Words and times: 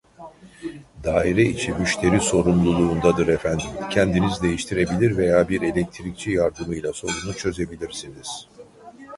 Daire 1.03 1.41
içi 1.43 1.71
müşteri 1.73 2.19
sorumluluğundadır 2.19 3.27
efendim 3.27 3.67
kendiniz 3.89 4.41
değiştirebilir 4.41 5.17
veya 5.17 5.49
bir 5.49 5.61
elektrikçi 5.61 6.31
yardımıyla 6.31 6.93
sorunu 6.93 7.33
çözebilirsiniz. 7.37 8.47